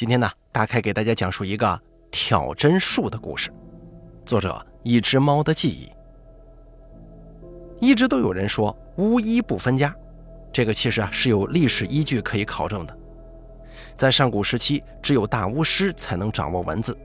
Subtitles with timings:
[0.00, 1.78] 今天呢，大概给大家讲述一个
[2.10, 3.50] 挑针术的故事。
[4.24, 5.90] 作者：一只猫的记忆。
[7.86, 9.94] 一直都有人说巫医不分家，
[10.50, 12.96] 这个其实啊是有历史依据可以考证的。
[13.94, 16.96] 在上古时期，只有大巫师才能掌握文字，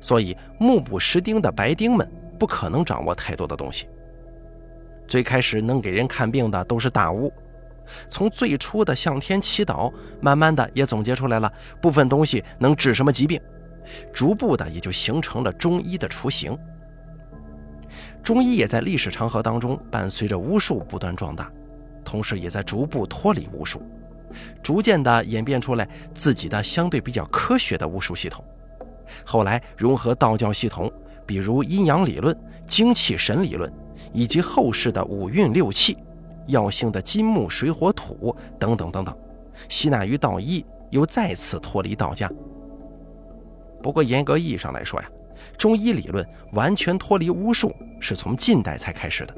[0.00, 3.86] 所以目不识丁的白丁们不可能掌握太多的东西。
[5.06, 7.32] 最开始能给人看病的都是大巫。
[8.08, 13.40] 从最初的向天祈祷，慢慢的也总结出来了部分东西能治什么疾病，
[14.12, 16.56] 逐步的也就形成了中医的雏形。
[18.22, 21.50] 中医也在历史长河当中伴随着巫术不断壮大，
[22.04, 23.82] 同时也在逐步脱离巫术，
[24.62, 28.44] 逐渐的演变出来自己的相对比较科学的巫术系统。
[29.24, 30.90] 后来融合道教系统，
[31.26, 33.70] 比如阴阳理论、精气神理论，
[34.12, 35.98] 以及后世的五运六气。
[36.46, 39.16] 药性的金木水火土等等等等，
[39.68, 42.30] 吸纳于道医，又再次脱离道家。
[43.82, 45.10] 不过严格意义上来说呀，
[45.58, 49.34] 中医理论完全脱离巫术是从近代才开始的。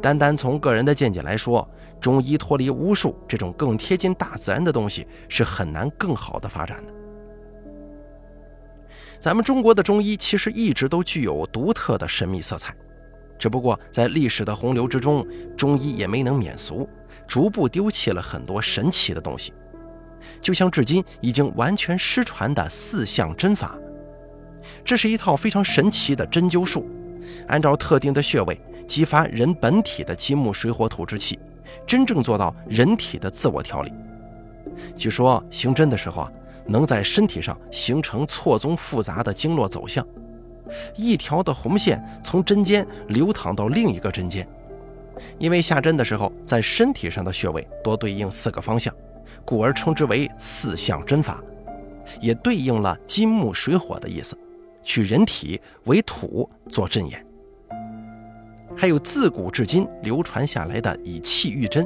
[0.00, 1.68] 单单从个人的见解来说，
[2.00, 6.92] 中医脱离巫术这种更贴近大自然的东西是很难更好的发展的。
[9.18, 12.72] 咱们中国的中医其实一直都具有独特的神秘色彩。
[13.38, 16.88] 只不过在历史的洪流之中，中医也没能免俗，
[17.26, 19.52] 逐步丢弃了很多神奇的东西，
[20.40, 23.78] 就像至今已经完全失传的四象针法。
[24.84, 26.86] 这是一套非常神奇的针灸术，
[27.46, 31.38] 按照特定的穴位激发人本体的金木水火土之气，
[31.86, 33.92] 真正做到人体的自我调理。
[34.96, 36.32] 据说行针的时候啊，
[36.66, 40.06] 能在身体上形成错综复杂的经络走向。
[40.94, 44.46] 一条的红线从针尖流淌到另一个针尖，
[45.38, 48.94] 因为下针的时候在身体上的穴位多对应四个方向，
[49.44, 51.42] 故而称之为四象针法，
[52.20, 54.36] 也对应了金木水火的意思，
[54.82, 57.24] 取人体为土做针眼。
[58.76, 61.84] 还有自古至今流传下来的以气御针，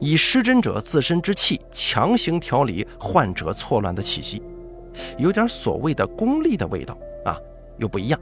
[0.00, 4.42] 以施针者自身之气强行调理患者错乱的气息，
[5.18, 6.98] 有点所谓的功利的味道。
[7.80, 8.20] 又不一样。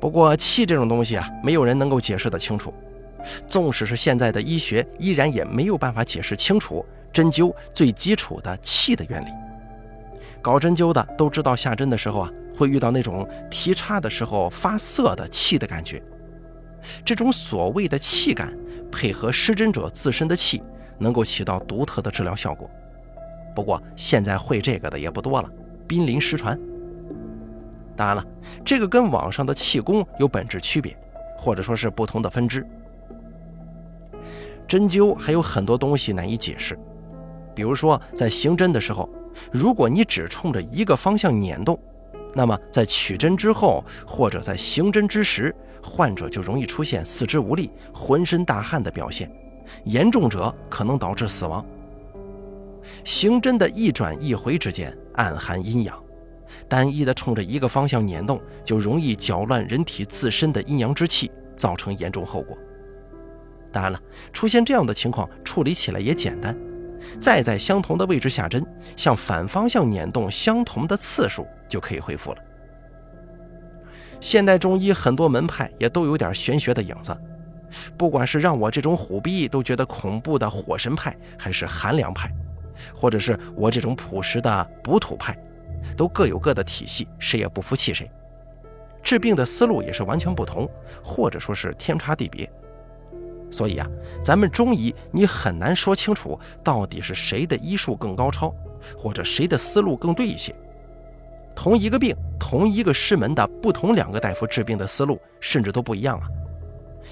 [0.00, 2.74] 不过气这种东西啊，没有人能够解释得清楚。
[3.46, 9.28] 纵使是现在的医学，依然也没有办法解释清楚针灸最基础的气的原理。
[10.40, 16.02] 搞针灸的都知道，下针的时候啊，会遇到那种提插的时候发涩的气的感觉。
[17.04, 18.52] 这种所谓的气感，
[18.90, 20.60] 配合施针者自身的气，
[20.98, 22.68] 能够起到独特的治疗效果。
[23.54, 25.48] 不过现在会这个的也不多了，
[25.86, 26.58] 濒临失传。
[28.02, 28.26] 当然了，
[28.64, 30.92] 这个跟网上的气功有本质区别，
[31.38, 32.66] 或者说是不同的分支。
[34.66, 36.76] 针灸还有很多东西难以解释，
[37.54, 39.08] 比如说在行针的时候，
[39.52, 41.78] 如果你只冲着一个方向捻动，
[42.34, 49.30] 那么在取针之后或者在行针之时，患者就容易出现四肢无力、浑身大汗的表现，
[49.84, 51.64] 严重者可能导致死亡。
[53.04, 55.96] 行针的一转一回之间暗含阴阳。
[56.68, 62.56] 单一的冲着一个方向捻动，就容易搅乱人体自身的阴阳之气，造成严重后果。
[63.70, 64.00] 当然了，
[64.32, 66.56] 出现这样的情况，处理起来也简单，
[67.18, 68.62] 再在相同的位置下针，
[68.96, 72.38] 向反方向捻动相同的次数，就可以恢复了。
[74.20, 77.16] 现代中医很多门派也都有点玄学的影子，
[77.96, 82.30] 不管是让我这种虎逼都觉得恐怖的火神派，还是寒凉派，
[82.94, 85.36] 或者是我这种朴实的补土派。
[85.96, 88.10] 都各有各的体系，谁也不服气谁。
[89.02, 90.68] 治病的思路也是完全不同，
[91.02, 92.50] 或者说是天差地别。
[93.50, 93.86] 所以啊，
[94.22, 98.54] 咱们中医你很难说清楚到底是谁的医术更高超，
[98.96, 100.54] 或者谁的思路更对一些。
[101.54, 106.26] 同一个病，同一个师门的不同两个大夫治病的思路，甚至都不一样啊。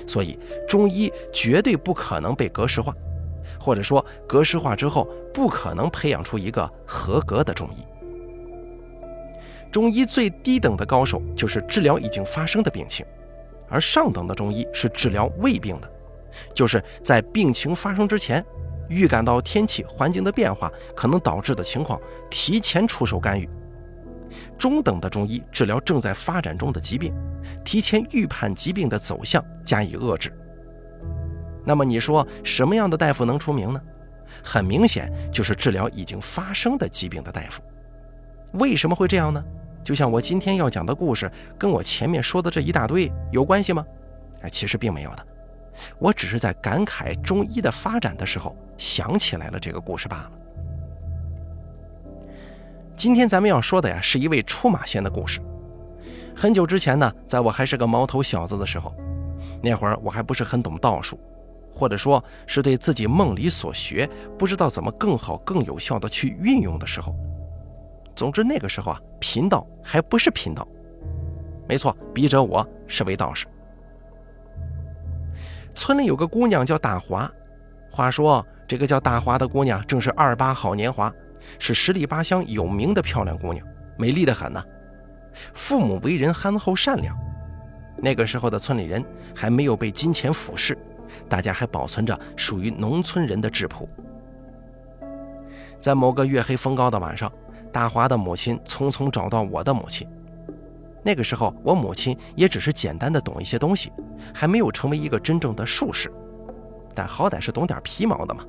[0.06, 2.94] 所以中医绝对不可能被格式化，
[3.60, 5.04] 或者说格式化之后
[5.34, 7.84] 不可能培养出一个合格的中医。
[9.70, 13.06] 中医最低等的高手就是治疗已经发生的病情，
[13.68, 15.90] 而上等的中医是治疗未病的，
[16.52, 18.44] 就是在病情发生之前，
[18.88, 23.48] 预感到天气环境的变化可能导致的情况，提前出手干预。
[24.58, 27.14] 中等的中医治疗正在发展中的疾病，
[27.64, 30.32] 提前预判疾病的走向，加以遏制。
[31.64, 33.80] 那么你说什么样的大夫能出名呢？
[34.42, 37.62] 很明显就是治疗已经发生的疾病的大夫。
[38.52, 39.44] 为什么会这样呢？
[39.82, 43.84] 就像我今天要讲的故事，跟我前面说的这一大堆有关系吗？
[44.42, 45.26] 哎，其实并没有的，
[45.98, 50.30] 我只是在感慨中医的发展的时候，想起来了这个故事罢了。
[52.96, 55.40] 今天咱们要说的呀，是一位出马仙的故事。
[56.36, 58.94] 很久之前呢，在我还是个毛头小子的时候，
[59.62, 61.18] 那会儿我还不是很懂道术，
[61.72, 67.14] 或者说是对自己梦里所学不知道怎么更好、更有效的去运用的时候。
[68.20, 70.68] 总之那个时候啊，贫道还不是贫道。
[71.66, 73.46] 没错，笔者我是位道士。
[75.74, 77.32] 村里有个姑娘叫大华，
[77.90, 81.10] 话说这个叫大华的姑娘正是二八好年华，
[81.58, 84.62] 是十里八乡有名的漂亮姑娘，美丽的很呢。
[85.54, 87.16] 父母为人憨厚善良，
[87.96, 89.02] 那个时候的村里人
[89.34, 90.76] 还没有被金钱腐蚀，
[91.26, 93.88] 大家还保存着属于农村人的质朴。
[95.78, 97.32] 在某个月黑风高的晚上，
[97.72, 100.06] 大华的母亲匆匆找到我的母亲。
[101.02, 103.90] 那个时候，我母亲也只是简单的懂一些东西，
[104.34, 106.12] 还没有成为一个真正的术士，
[106.94, 108.44] 但好歹是懂点皮毛的嘛。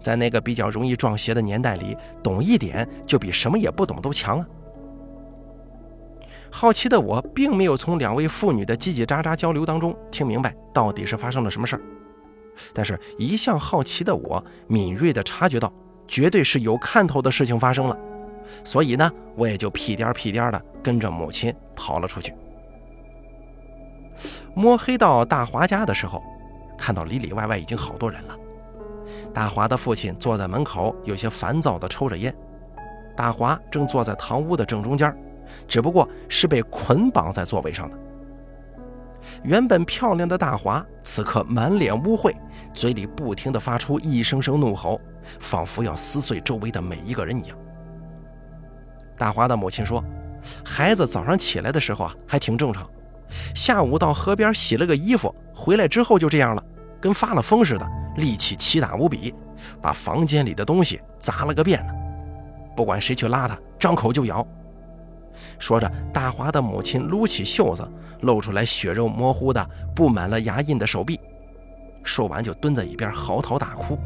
[0.00, 4.46] 在那个比较容易撞邪的年代里，懂一点就比什么也不懂都强啊。
[6.50, 11.82] 好奇的我，并没有从两位妇女的叽叽喳喳交流当中听明白到底是发生了什么事儿，
[12.72, 15.70] 但是一向好奇的我，敏锐地察觉到，
[16.08, 17.98] 绝对是有看头的事情发生了。
[18.64, 22.34] 所以呢，我也就屁颠屁颠的跟着母亲跑了出去。
[24.54, 26.22] 摸黑到大华家的时候，
[26.78, 28.36] 看到里里外外已经好多人了。
[29.34, 32.34] 大华的父亲坐在门口，有些烦躁的抽着烟。
[33.14, 35.14] 大华正坐在堂屋的正中间，
[35.68, 37.98] 只不过是被捆绑在座位上的。
[39.42, 42.34] 原本漂亮的大华，此刻满脸污秽，
[42.72, 45.00] 嘴里不停地发出一声声怒吼，
[45.40, 47.58] 仿佛要撕碎周围的每一个人一样。
[49.16, 50.04] 大华的母亲说
[50.64, 52.88] ：“孩子早上起来的时候啊，还挺正常，
[53.54, 56.62] 下午到河边洗了个衣服，回来之后就这样了，
[57.00, 59.34] 跟发了疯似的，力气奇大无比，
[59.80, 61.92] 把房间里的东西砸了个遍呢。
[62.76, 64.46] 不管谁去拉他，张口就咬。”
[65.58, 67.86] 说着，大华的母亲撸起袖子，
[68.20, 71.18] 露出来血肉模糊的、布满了牙印的手臂，
[72.04, 73.98] 说完就蹲在一边嚎啕大哭。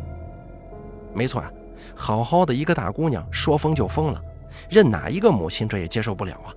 [1.12, 1.50] 没错啊，
[1.94, 4.22] 好好的一个大姑娘，说疯就疯了。
[4.68, 6.54] 任哪一个母亲这也接受不了啊！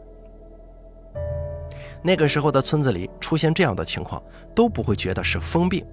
[2.04, 4.22] 那个时候的村子里出现这样的情况，
[4.54, 5.86] 都不会觉得是疯病，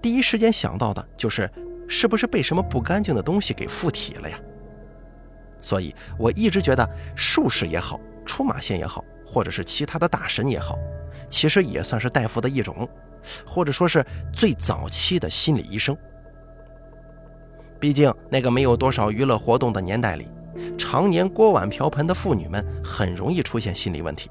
[0.00, 1.50] 第一时间想到的就是
[1.86, 4.38] 是不是被什么不干净的东西给附体了呀？
[5.60, 10.78] 所以我一直觉得术士也好，出马仙也好，或者是其他的大神也好，
[11.28, 12.88] 其实也算是大夫的一种，
[13.46, 15.96] 或者说是最早期的心理医生。
[17.78, 20.26] 毕竟那个没有多少娱乐活动的年代里。
[20.76, 24.30] 常年锅碗瓢盆的妇女们很容易出现心理问题。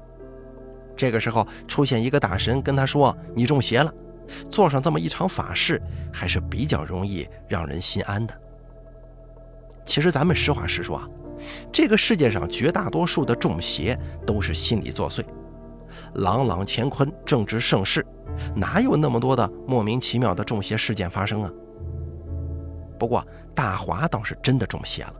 [0.96, 3.92] 这个时候出现一个大神跟他说：“你中邪了。”
[4.50, 8.34] 做上这么一场法事，还是比较容易让人心安的。
[9.84, 11.06] 其实咱们实话实说啊，
[11.70, 15.22] 这个世界上绝大多数的中邪都是心理作祟。
[16.14, 18.04] 朗朗乾坤正值盛世，
[18.56, 21.52] 哪有那么多的莫名其妙的中邪事件发生啊？
[22.98, 23.22] 不过
[23.54, 25.14] 大华倒是真的中邪了。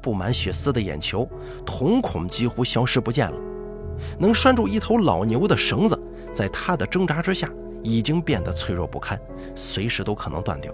[0.00, 1.28] 布满血丝的眼球，
[1.64, 3.36] 瞳孔几乎消失不见了。
[4.18, 6.00] 能拴住一头老牛的绳子，
[6.32, 7.50] 在他的挣扎之下，
[7.82, 9.20] 已经变得脆弱不堪，
[9.54, 10.72] 随时都可能断掉。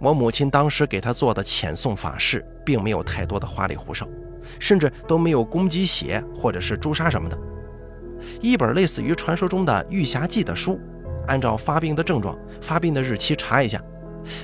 [0.00, 4.08] 我母亲当时给他做的遣送法事，并没有太多的花里胡哨，
[4.58, 7.38] 甚至都没有攻击血或者是朱砂什么的。
[8.40, 10.80] 一本类似于传说中的《玉匣记》的书，
[11.28, 13.80] 按照发病的症状、发病的日期查一下，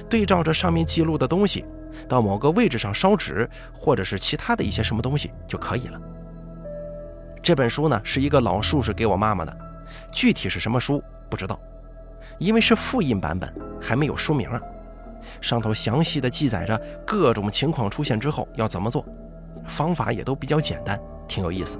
[0.08, 1.64] 对照着上面记录的东西。
[2.08, 6.00] 到某个位置上烧纸，或者是其他的一些什么东西就可以了。
[7.42, 9.58] 这本书呢，是一个老术士给我妈妈的，
[10.12, 11.58] 具体是什么书不知道，
[12.38, 14.60] 因为是复印版本，还没有书名啊。
[15.40, 19.04] 上头详细的记载着各种情况出现之后要怎么做，
[19.66, 21.78] 方法也都比较简单，挺有意思。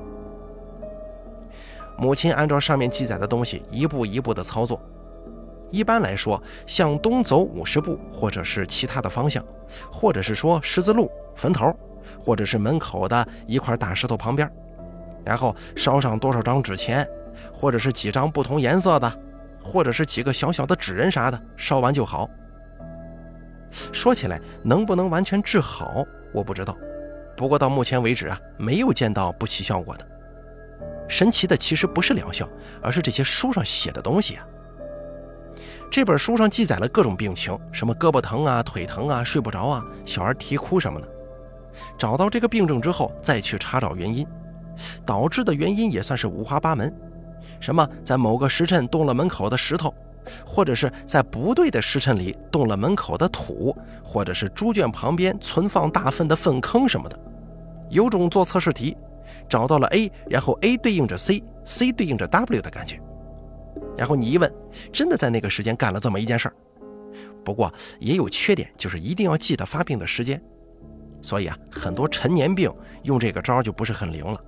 [1.97, 4.81] 母亲按照上面记载的东西一步一步的操作。
[5.71, 9.45] 一般来说，向东走五十步，或者是其他的方向，
[9.93, 11.75] 或者是说十字路、坟头，
[12.21, 14.51] 或者是门口的一块大石头旁边，
[15.25, 17.07] 然后烧上多少张纸钱，
[17.53, 19.13] 或者是几张不同颜色的，
[19.63, 22.29] 或者是几个小小的纸人啥的，烧完就好。
[23.93, 26.75] 说起来，能不能完全治好，我不知道。
[27.37, 30.09] 不过到目前为止啊，没有见到不起效果的。
[31.07, 32.49] 神奇的其实不是疗效，
[32.83, 34.47] 而是这些书上写的东西啊。
[35.91, 41.09] 这本书上记载了各种病情，什么胳膊疼啊、腿疼啊、睡不着啊、小儿啼哭什么的。
[41.97, 44.27] 找到这个病症之后，再去查找原因，
[45.07, 46.95] 导致的原因也算是五花八门。
[47.59, 49.93] 什么在某个时辰动了门口的石头，
[50.45, 57.19] 或者是在不对的时辰里动了门口的土，或者是猪圈旁边存放大粪的粪坑什么的。
[57.89, 58.95] 有种做测试题，
[59.49, 63.01] 找到了 A，然后 A 对应着 C，C 对应着 W 的感觉。
[63.99, 64.51] 然后你一问，
[64.93, 66.55] 真的在那个时间干了这么一件事儿。
[67.45, 70.41] 不过也有缺点，就是一定要记得发病的时间。
[71.21, 74.41] 所以啊，很多陈年病用这个招就不是很灵了。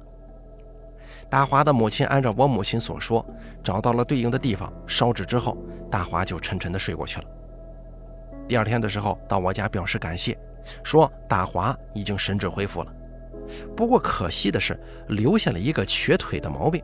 [1.28, 3.24] 大华的母亲按照我母亲所说，
[3.62, 5.56] 找到了对应的地方，烧纸之后，
[5.90, 7.24] 大华就沉沉的睡过去了。
[8.46, 10.38] 第二天的时候，到我家表示感谢，
[10.84, 12.92] 说大华已经神志恢复了。
[13.76, 14.78] 不过可惜的是，
[15.08, 16.82] 留下了一个瘸腿的毛病。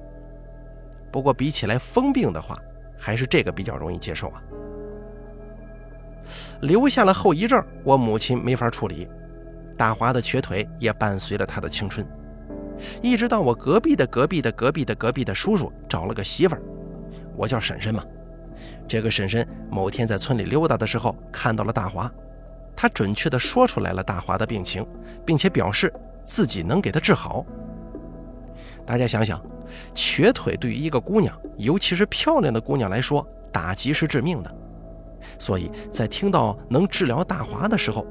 [1.16, 2.58] 不过比起来疯病的话，
[2.99, 4.42] 还是这个比较容易接受啊。
[6.61, 9.08] 留下了后遗症，我母亲没法处理，
[9.78, 12.06] 大华的瘸腿也伴随了他的青春。
[13.00, 16.61] 一直到我隔壁的隔壁的隔壁的隔壁的叔叔找了个媳妇儿，
[17.35, 18.04] 我叫婶婶嘛。
[18.87, 22.12] 这个婶婶某天在村里溜达的时候看到了大华，
[22.76, 24.87] 她准确地说出来了大华的病情，
[25.25, 25.90] 并且表示
[26.26, 27.42] 自己能给他治好。
[28.85, 29.40] 大家想想，
[29.94, 34.54] 瘸腿对于一个姑娘，尤其是漂亮的姑娘来说，打击是致命的。
[35.38, 38.06] 所以在听到能治疗大华的时候，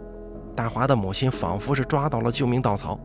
[0.55, 2.99] 大华的母亲仿佛是抓到了救命稻草。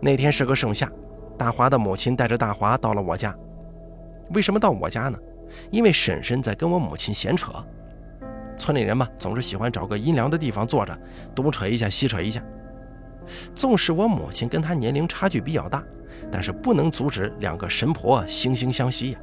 [0.00, 0.90] 那天是个盛夏，
[1.36, 3.36] 大华的母亲带着大华到了我家。
[4.32, 5.18] 为什么到我家呢？
[5.70, 7.52] 因为婶婶在跟我母亲闲扯。
[8.56, 10.96] 村里人嘛，总是喜欢找个阴凉的地方坐着，
[11.34, 12.42] 东扯一下西扯一下。
[13.54, 15.82] 纵使我母亲跟她年龄差距比较大，
[16.30, 19.18] 但是不能阻止两个神婆惺惺相惜呀。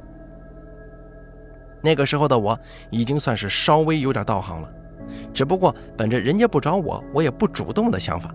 [1.80, 2.58] 那个时候的我
[2.90, 4.68] 已经算是稍微有点道行了，
[5.32, 8.34] 只不过本着人家不找我，我也不主动的想法，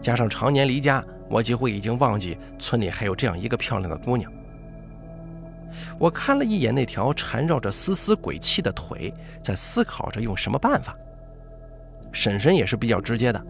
[0.00, 1.04] 加上常年离家。
[1.28, 4.32] 我几乎已经忘记村里还有这样一个漂亮的姑娘。
[5.96, 10.96] 我看了一眼那条缠绕着丝丝鬼气的腿，在思考着用什么办法。
[12.10, 13.40] 婶婶也是比较直接的，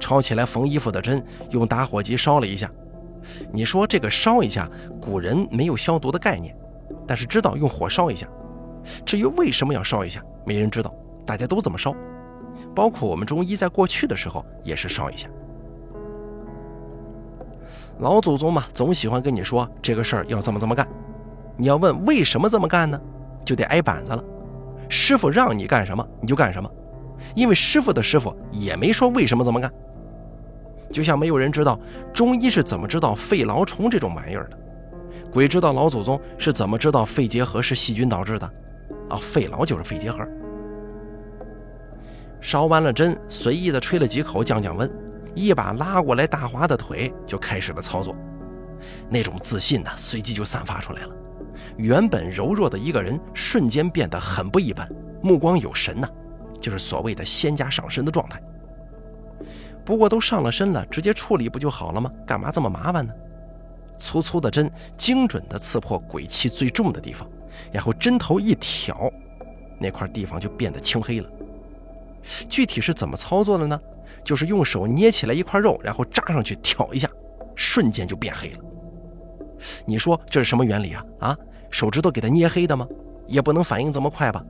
[0.00, 2.68] 抄起来缝衣服的针，用打火机烧了一下。
[3.52, 4.68] 你说这个烧一下，
[5.00, 6.56] 古人没有消毒的概念，
[7.06, 8.26] 但是知道用火烧一下。
[9.04, 10.92] 至于为什么要烧一下，没人知道，
[11.24, 11.94] 大家都这么烧，
[12.74, 15.28] 包括我们中医在过去的时候也是烧一下。
[17.98, 20.86] 老祖宗嘛，总喜欢跟你说这个事儿要这么这么干。
[21.56, 23.00] 你要问为什么这么干呢，
[23.44, 24.24] 就得挨板子了。
[24.88, 26.68] 师傅让你干什么，你就干什么，
[27.36, 29.72] 因为师傅的师傅也没说为什么这么干。
[30.92, 31.80] 就像没有人知道
[32.12, 34.58] 中医是怎么知道肺痨虫这种玩意儿的，
[35.32, 38.46] 鬼知道老祖宗是怎么知道肺结核是细菌导致的。
[39.08, 40.24] 啊，肺痨就是肺结核。
[42.40, 44.90] 烧完了针，随意的吹了几口降降温。
[45.34, 48.14] 一把拉过来大华的腿，就开始了操作。
[49.08, 51.10] 那种自信呢，随即就散发出来了。
[51.76, 54.86] 原本柔弱的一个人，瞬间变得很不一般，
[55.22, 56.08] 目光有神呐，
[56.60, 58.42] 就是所谓的仙家上身的状态。
[59.84, 62.10] 不过都上了身了，直接处理不就好了吗？
[62.26, 63.12] 干嘛这么麻烦呢？
[63.98, 67.28] 粗粗的针，精准地刺破鬼气最重的地方，
[67.72, 69.12] 然后针头一挑，
[69.78, 71.28] 那块地方就变得青黑了。
[72.48, 73.80] 具体是怎么操作的呢？
[74.24, 77.08] 就是用手捏起来一块肉，然后扎上去挑一下，
[77.54, 78.58] 瞬间就变黑了。
[79.84, 81.04] 你说这是什么原理啊？
[81.20, 81.38] 啊，
[81.70, 82.86] 手指头给它捏黑的吗？
[83.26, 84.44] 也不能反应这么快吧？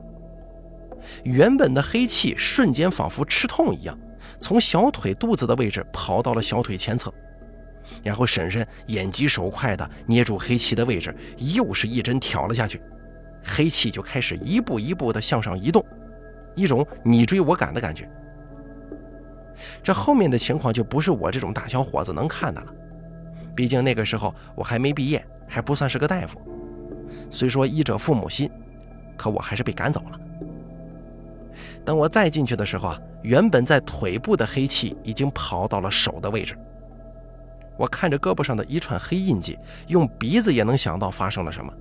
[1.23, 3.97] 原本的黑气瞬间仿佛吃痛一样，
[4.43, 7.09] 从小腿肚子的位置跑到了小腿前侧，
[8.03, 12.81] 然后婶婶眼疾手快的捏住黑气的位置，又是一针挑了下去，
[13.41, 15.81] 黑气就开始一步一步的向上移动，
[16.55, 18.05] 一种你追我赶的感觉。
[19.81, 22.67] 这后面的情况就不是我这种大小伙子能看的了，
[23.55, 26.37] 毕竟那个时候我还没毕业，还不算是个大夫。
[27.31, 28.51] 虽说医者父母心，
[29.15, 30.19] 可我还是被赶走了。
[31.85, 36.57] 等我再进去的时候啊，原本在腿部的黑气已经跑到了手的位置。
[37.77, 41.73] 我看着胳膊上的一串黑印记，用鼻子也能想到发生了什么。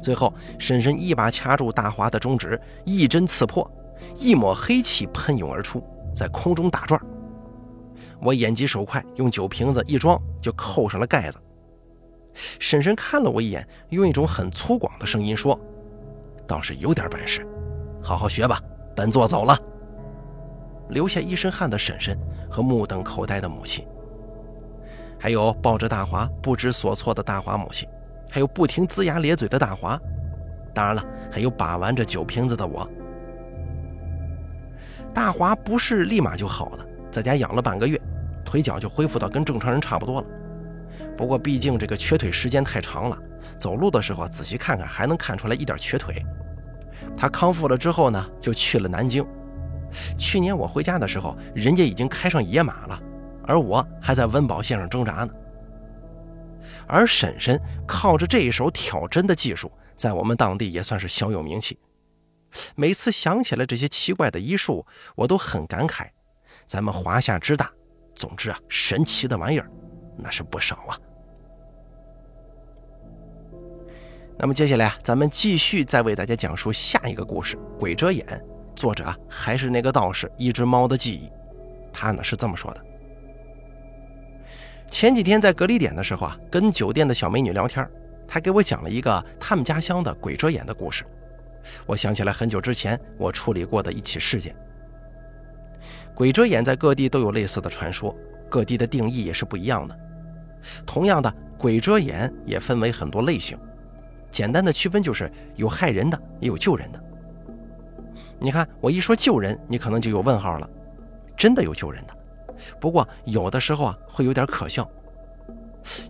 [0.00, 3.70] 最后，婶婶一把掐住大华的中指，一针刺破，
[4.16, 5.84] 一抹黑气喷涌而出。
[6.14, 7.00] 在空中打转，
[8.20, 11.38] 我眼疾手快，用酒瓶子一装就扣上了盖子。
[12.58, 15.58] 婶婶看了我一眼，用一种很粗犷的声音说
[16.48, 17.46] ：“倒是有点本事，
[18.02, 18.60] 好好学吧。”
[18.94, 19.56] 本座走了，
[20.88, 22.18] 留下一身汗的婶婶
[22.50, 23.86] 和目瞪口呆的母亲，
[25.18, 27.88] 还有抱着大华不知所措的大华母亲，
[28.30, 29.98] 还有不停龇牙咧嘴的大华，
[30.74, 32.86] 当然了，还有把玩着酒瓶子的我。
[35.14, 37.98] 大华不是立马就好了，在家养了半个月，
[38.44, 40.26] 腿脚就恢复到跟正常人差不多了。
[41.16, 43.18] 不过毕竟这个瘸腿时间太长了，
[43.56, 46.22] 走路的时候仔细看看还能看出来一点瘸腿。
[47.16, 49.26] 他康复了之后呢，就去了南京。
[50.18, 53.00] 去年我回家的时候，人家已经开上野马了，
[53.46, 55.30] 而我还在温饱线上挣扎呢。
[56.86, 61.78] 而婶婶靠着这一手挑针的技术，在我们当地也算是小有名气。
[62.74, 66.06] 每次想起来这些奇怪的医术，我都很感慨。
[66.66, 67.70] 咱们华夏之大，
[68.14, 69.68] 总之啊，神奇的玩意儿
[70.16, 70.98] 那是不少啊。
[74.42, 78.24] 那么接下来啊，咱们继续再为大家讲述下一个故事——鬼遮眼。
[78.74, 81.30] 作者啊，还是那个道士一只猫的记忆。
[81.92, 82.80] 他呢是这么说的：
[84.90, 87.86] 前几天在隔离点的时候啊，跟酒店的小美女聊天，
[88.26, 91.04] 她给我讲了一个他们家乡的鬼遮眼的故事。
[91.84, 94.56] 我想起来很久之前我处理过的一起事件。
[96.14, 98.16] 鬼遮眼在各地都有类似的传说，
[98.48, 99.94] 各地的定义也是不一样的。
[100.86, 103.58] 同样的，鬼遮眼也分为很多类型，
[104.30, 107.02] 简单的区分就是有害人的，也有救人的。
[108.38, 110.68] 你看，我一说救人，你可能就有问号了。
[111.36, 112.14] 真的有救人的，
[112.78, 114.88] 不过有的时候啊会有点可笑。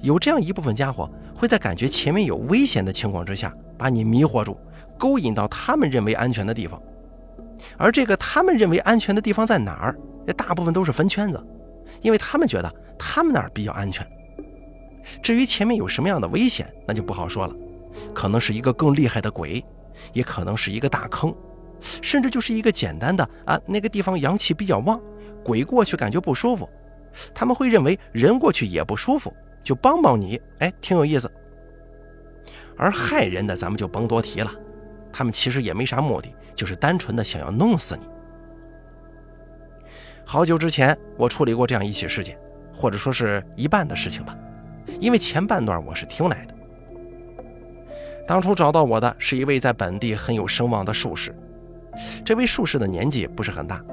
[0.00, 4.57] 有这样一部分家伙会在感觉前面有危险的情况之下，把你迷惑住。
[4.99, 6.79] 勾引到他们认为安全的地方，
[7.79, 9.97] 而这个他们认为安全的地方在哪儿？
[10.37, 11.43] 大部分都是分圈子，
[12.03, 14.07] 因为他们觉得他们那儿比较安全。
[15.23, 17.55] 至于前面有什么样的危险，那就不好说了，
[18.14, 19.64] 可能是一个更厉害的鬼，
[20.12, 21.35] 也可能是一个大坑，
[22.02, 25.00] 甚至就是一个简单的啊，那个地方阳气比较旺，
[25.44, 26.68] 鬼过去感觉不舒服，
[27.35, 31.30] 他们会认为人过去也不舒服，就帮帮你，哎，挺有意思。
[32.76, 34.50] 而害人的，咱们就甭多提了。
[35.12, 38.04] 他们其实也没啥目的，就是单纯的想要弄死你。
[40.25, 42.38] 好久之前，我处理过这样一起事件，
[42.73, 44.35] 或者说是一半的事情吧，
[45.00, 46.54] 因为前半段我是听来的。
[48.30, 51.34] 当初找到我的是一位在本地很有声望的术士，
[52.25, 53.84] 这位术士的年纪不是很大，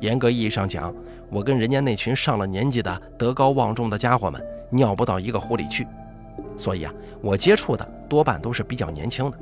[0.00, 0.94] 严格意义上讲，
[1.30, 4.38] 我跟人家那群上了年纪的德高望重的家伙们
[4.68, 5.86] 尿不到一个壶里去，
[6.58, 9.38] 所以啊，我接触的多半都是比较年轻的。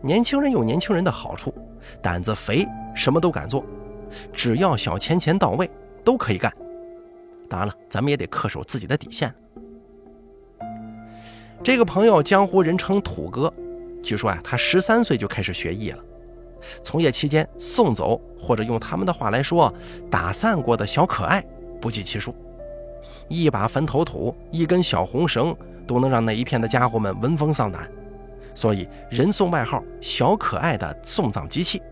[0.00, 1.54] 年轻人有年轻人的好处，
[2.02, 3.64] 胆子肥，什么都敢做，
[4.32, 5.70] 只要小钱钱到位，
[6.02, 6.52] 都可以干。
[7.48, 9.32] 当然了，咱们也得恪守自己的底线。
[11.62, 13.52] 这个朋友江湖人称土哥，
[14.02, 15.98] 据说啊，他十三岁就开始学艺了，
[16.82, 19.72] 从业期间送走或者用他们的话来说，
[20.10, 21.44] 打散过的小可爱
[21.80, 22.34] 不计其数，
[23.28, 25.54] 一把坟头土，一根小红绳，
[25.86, 27.90] 都能让那一片的家伙们闻风丧胆。
[28.54, 31.82] 所以人送外号“小可爱”的送葬机器。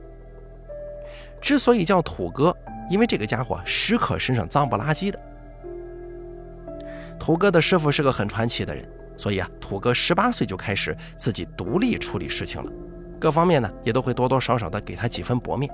[1.41, 2.57] 之所以叫土哥，
[2.89, 5.19] 因为这个家伙时刻身上脏不拉几的。
[7.19, 12.71] 土哥的师傅是个很传奇的人，所以啊，土哥十八岁就开始自己独立处理事情了，
[13.19, 15.71] 各方面呢也都会多多少少的给他几分薄面。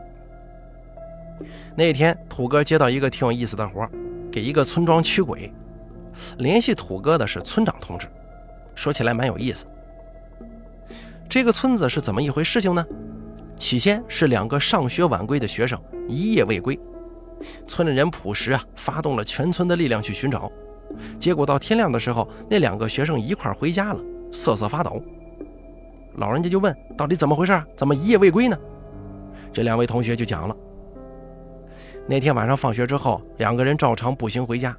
[1.75, 3.89] 那天土哥接到一个挺有意思的活，
[4.31, 5.53] 给一个村庄驱鬼。
[6.39, 8.07] 联系土哥的是村长同志，
[8.75, 9.67] 说起来蛮有意思。
[11.29, 12.87] 这个村子是怎么一回事情呢？
[13.57, 16.79] 起先是两个上学晚归的学生一夜未归，
[17.67, 20.51] 村里人朴实啊，发动了全村的力量去寻找，
[21.19, 24.01] 结果到天亮的时候，那两个学生一块回家了，
[24.31, 25.03] 瑟瑟发抖。
[26.17, 27.63] 老人家就问：到底怎么回事？
[27.77, 28.59] 怎么一夜未归呢？
[29.53, 30.57] 这两位同学就讲了：
[32.07, 34.77] 那天晚上放学之后，两个人照常步行回家。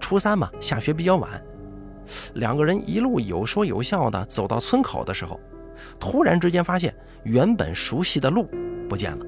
[0.00, 1.30] 初三嘛，下学比较晚，
[2.34, 5.38] 两个人一路有说有笑的走到村口的时候。
[5.98, 8.48] 突然之间发现，原本熟悉的路
[8.88, 9.26] 不见了，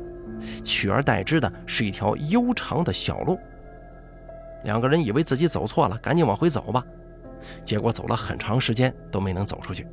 [0.62, 3.38] 取而代之的是一条悠长的小路。
[4.64, 6.84] 两个人以为自己走错了，赶紧往回走吧。
[7.64, 9.86] 结果走了很长时间都没能走出去。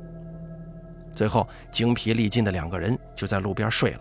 [1.12, 4.00] 最后精疲力尽的两个人就在路边睡了。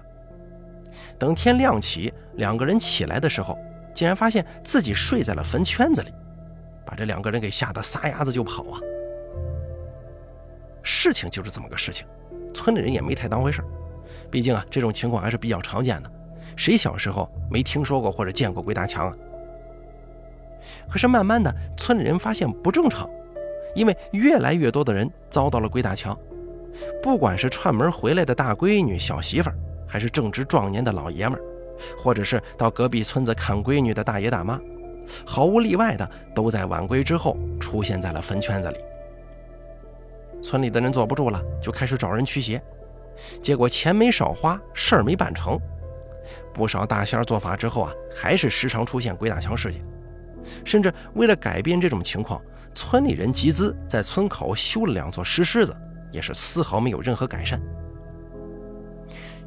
[1.19, 3.57] 等天亮起，两个人起来的时候，
[3.93, 6.13] 竟然发现自己睡在了坟圈子里，
[6.85, 8.79] 把这两个人给吓得撒丫子就跑啊！
[10.81, 12.07] 事情就是这么个事情。
[12.53, 13.63] 村里人也没太当回事
[14.29, 16.11] 毕竟啊，这种情况还是比较常见的。
[16.55, 19.15] 谁小时候没听说过或者见过鬼打墙啊？
[20.89, 23.09] 可是慢慢的，村里人发现不正常，
[23.75, 26.17] 因为越来越多的人遭到了鬼打墙，
[27.01, 29.55] 不管是串门回来的大闺女、小媳妇儿，
[29.87, 31.41] 还是正值壮年的老爷们儿，
[31.97, 34.59] 或者是到隔壁村子看闺女的大爷大妈，
[35.25, 38.77] 毫无例外的都在晚归之后出现在了坟圈子里。
[40.41, 42.61] 村里的人坐不住了，就开始找人驱邪，
[43.41, 45.59] 结果钱没少花，事儿没办成。
[46.53, 49.81] 不少大仙做法之后啊，还是时常出现鬼打墙事件。
[50.63, 52.41] 甚至为了改变这种情况，
[52.73, 55.75] 村里人集资在村口修了两座石狮子，
[56.11, 57.61] 也是丝毫没有任何改善。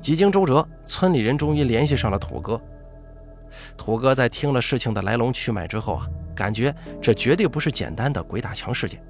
[0.01, 2.61] 几经周折，村里人终于联系上了土哥。
[3.77, 9.03] 土哥在听了事情的来龙去脉之后啊，感觉这绝对不是简单的鬼打墙事件，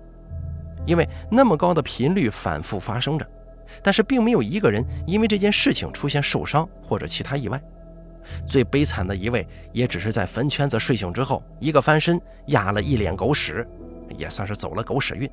[0.86, 3.26] 因为那么高的频率反复发生着，
[3.82, 7.60] 但是并没有一个人因为这件事情出现受伤或者其他意外。
[8.46, 13.66] 最悲惨的一位，也只是在坟圈子睡醒之后，一个翻身压了一脸狗屎，
[14.16, 15.30] 也算是走了狗屎运。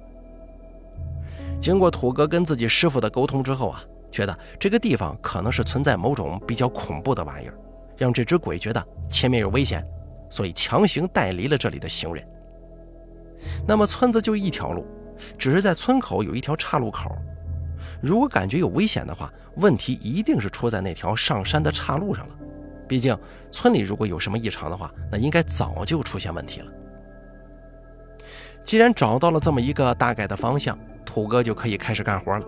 [1.60, 7.54] 经过土哥跟自己师傅的沟通之后啊，觉得这个地方可能是存在某种比较恐怖的玩意儿。
[7.98, 9.86] 让这只鬼觉得前面有危险，
[10.28, 12.28] 所以强行带离了这里的行人。
[13.68, 14.88] 那么村子就一条路，
[15.38, 17.16] 只是在村口有一条岔路口。
[18.02, 22.36] 如果感觉有危险的话，问题一定是出在那条上山的岔路上了。
[22.92, 23.18] 毕竟
[23.54, 26.70] 村里如果有什么异常的话，那应该早就出现问题了。
[28.66, 32.46] 既然找到了这么一个大概的方向，土哥就可以开始干活了。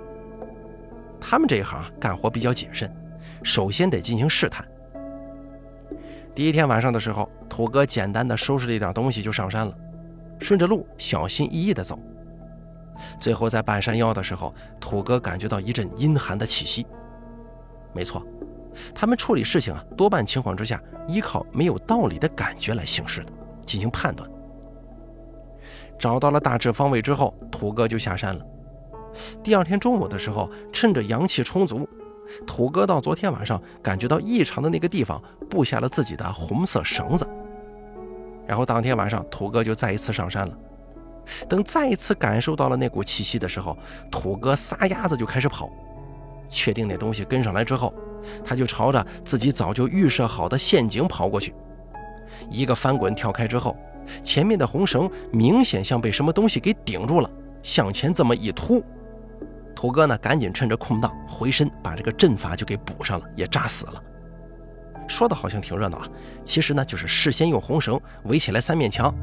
[1.17, 2.93] 他们这一行干活比较谨慎，
[3.41, 4.67] 首先得进行试探。
[6.35, 9.73] 第一天晚上的时候，土哥简单的收拾了一点东西就上山了，
[10.41, 11.97] 顺着路小心翼翼地走。
[13.17, 16.85] 最后在半山腰的时候，土哥感觉到一阵阴寒的气息。
[17.93, 18.21] 没错，
[18.93, 23.31] 他们处理事情啊，多半情况之下依靠没有道理的感觉来行事的，
[23.65, 24.29] 进行判断。
[25.99, 28.45] 找到了大致方位之后，土哥就下山了。
[29.43, 31.87] 第二天中午的时候，趁着阳气充足。
[32.47, 37.27] 土哥到昨天晚上感觉到异常的那个地方布下了自己的红色绳子，
[38.47, 40.57] 然后当天晚上土哥就再一次上山了。
[41.47, 43.77] 等再一次感受到了那股气息的时候，
[44.09, 45.69] 土哥撒丫子就开始跑。
[46.49, 47.93] 确定那东西跟上来之后，
[48.43, 51.53] 他就朝着自己早就预设好的陷阱跑过去。
[52.49, 53.75] 一个翻滚跳开之后，
[54.21, 57.29] 前面的红绳明显像被什么东西给顶住了，
[57.61, 58.83] 向前这么一突。
[59.75, 64.01] 土哥呢，赶紧趁着空档回身，把这个阵法就给补上了，也扎死了。
[65.07, 66.07] 说的好像挺热闹啊，
[66.43, 69.13] 其实呢，就是事先用红绳围起来三面墙，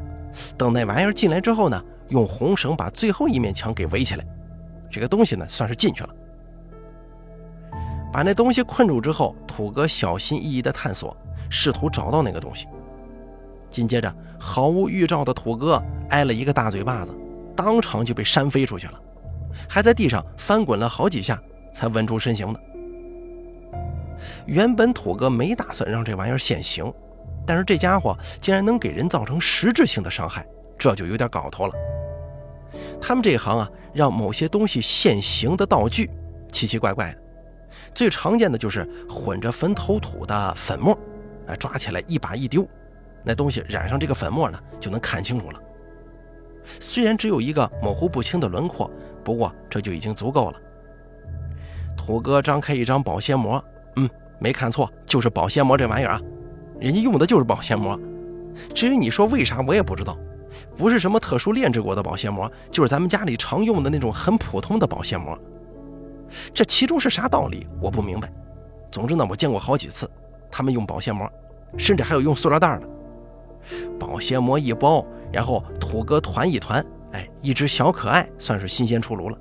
[0.57, 4.25] 等那玩意儿进来之后呢，用红绳把最后一面墙给围起来，
[4.89, 6.09] 这个东西呢，算是进去了。
[8.11, 11.15] 把那东西困住之后，土哥小心翼翼地探索，
[11.49, 12.67] 试图找到那个东西。
[13.69, 17.13] 紧接着，毫无预兆的土哥挨了一个大嘴巴子，
[17.55, 18.99] 当场就被扇飞出去了。
[19.69, 21.41] 还在地上翻滚了好几下，
[21.73, 22.59] 才稳住身形的。
[24.45, 26.93] 原本土哥没打算让这玩意儿现形，
[27.45, 30.45] 但是这家伙竟然能给人造成实质性的伤害，
[30.77, 31.73] 这就有点搞头了。
[33.01, 36.09] 他们这一行啊，让某些东西现形的道具
[36.51, 37.20] 奇奇怪怪的，
[37.93, 40.97] 最常见的就是混着坟头土的粉末，
[41.47, 42.67] 哎，抓起来一把一丢，
[43.23, 45.59] 那东西染上这个粉末呢，就能看清楚了。
[46.79, 48.89] 虽然只有一个模糊不清的轮廓。
[49.23, 50.59] 不过这就已经足够了。
[51.95, 53.63] 土哥张开一张保鲜膜，
[53.97, 56.21] 嗯，没看错，就是保鲜膜这玩意儿啊，
[56.79, 57.95] 人家用的就是保鲜膜。
[58.73, 60.17] 至于你说为啥，我也不知道，
[60.75, 65.37] 不是什么特殊炼制过的保鲜膜，就是咱们家里常用的那种很普通的保鲜膜。
[66.53, 68.31] 这其中是啥道理，我不明白。
[68.91, 70.09] 总之呢，我见过好几次，
[70.51, 71.31] 他们用保鲜膜，
[71.77, 72.87] 甚至还有用塑料袋的。
[73.99, 76.85] 保鲜膜一包，然后土哥团一团。
[77.11, 79.37] 哎，一只小可爱算是新鲜出炉了。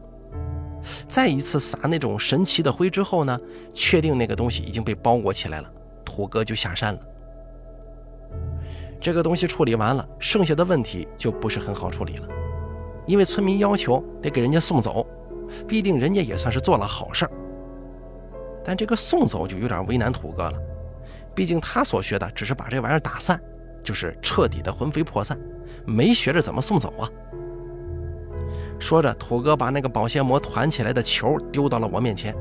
[1.07, 3.39] 再一次撒那种神奇的灰之后呢，
[3.73, 5.71] 确定那个东西已经被包裹起来了，
[6.05, 7.01] 土哥就下山了。
[9.01, 12.29] 这个东西处理完了，剩下的问题就不是很好处理了，
[13.07, 15.07] 因为村民要求得给人家送走，
[15.67, 17.31] 必定人家也算是做了好事儿。
[18.65, 20.59] 但这个送走就有点为难土哥了，
[21.35, 23.41] 毕竟他所学的只是把这玩意儿打散，
[23.83, 25.39] 就是彻底的魂飞魄散，
[25.87, 27.09] 没学着怎么送走啊。
[28.79, 32.35] 说着，土哥把那个保鲜膜团起来的球丢到了我面前。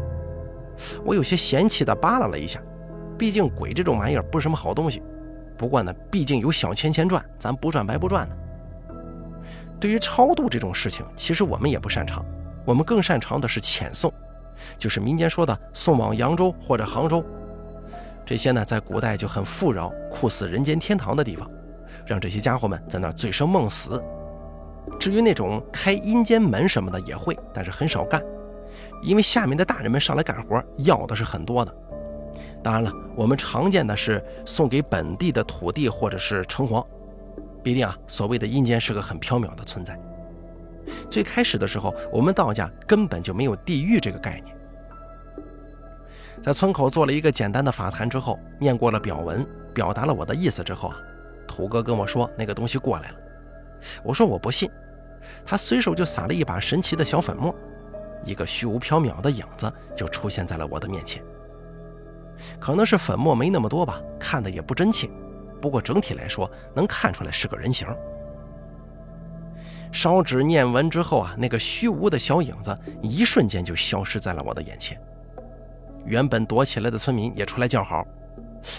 [1.04, 2.62] 我有些嫌弃地扒拉了一下，
[3.18, 5.02] 毕竟鬼这种玩意儿不是什么好东西。
[5.58, 8.38] 不过呢，毕竟有小钱钱赚，咱不赚白不赚的。
[9.80, 12.26] 对于超度这种事情，其实我们也不擅长，
[12.70, 14.14] 我们更擅长的是遣送，
[14.78, 17.26] 就是民间说的送往扬州或者杭州。
[18.24, 21.50] 这些呢，在古代就很富饶、酷似人间天堂的地方，
[22.06, 24.00] 让这些家伙们在那醉生梦死。
[25.00, 28.24] 至于那种开阴间门什么的也会，但是很少干，
[29.02, 31.76] 因为下面的大人们上来干活要的是很多的。
[32.62, 36.86] 当然了，我们常见的是送给本地的土地或者是城隍。
[37.64, 40.00] 毕竟啊，所谓的阴间是个很缥缈的存在。
[41.10, 44.56] 最开始的时候，我们道家根本就没有地狱这个概念。
[46.42, 50.98] 在村口做了一个简单的法坛之后，念过了表文，表达了我的意思之后啊，
[51.48, 53.16] 土哥跟我说那个东西过来了。
[54.04, 54.70] 我说我不信。
[55.46, 57.54] 他随手就撒了一把神奇的小粉末，
[58.24, 61.22] 一个虚无缥缈的影子就出现在了我的面前。
[62.60, 65.10] 可能是粉末没那么多吧，看的也不真切。
[65.62, 67.86] 不过整体来说，能看出来是个人形。
[69.92, 75.00] 烧纸念完之后啊，那个虚无的小影子一瞬间就消失在了我的眼前。
[76.06, 78.06] 原本躲起来的村民也出来叫好。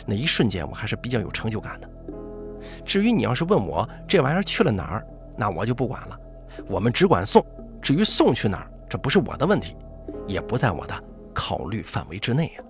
[0.06, 1.90] 那一瞬间，我还是比较有成就感的。
[2.84, 6.18] 至于你要是问我这玩意儿去了哪儿，那我就不管了。
[6.66, 7.44] 我们只管送，
[7.80, 9.74] 至于送去哪儿，这不是我的问题，
[10.26, 10.94] 也不在我的
[11.32, 12.62] 考虑范围之内呀。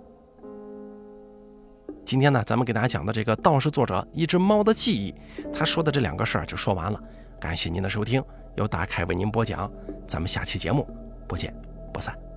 [2.07, 5.15] 今天呢，咱们给大家讲的这个道士作者一只猫的记忆，
[5.53, 7.03] 他说的这两个事儿就说完了。
[7.41, 8.23] 感谢您的收听，
[8.57, 9.71] 由大凯为您播讲，
[10.07, 10.87] 咱们下期节目
[11.27, 11.55] 不见
[11.93, 12.30] 不散。